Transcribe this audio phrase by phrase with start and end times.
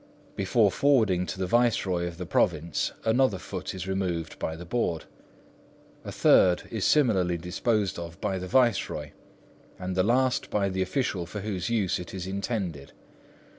[0.35, 5.05] Before forwarding to the Viceroy of the province, another foot is removed by the Board.
[6.03, 9.11] A third is similarly disposed of by the Viceroy,
[9.77, 12.93] and the last by the official for whose use it is intended.